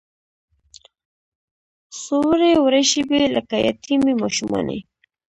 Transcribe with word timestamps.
څووړې، 2.03 2.51
وړې 2.63 2.83
شیبې 2.91 3.21
لکه 3.35 3.55
یتیمې 3.67 4.13
ماشومانې 4.21 4.79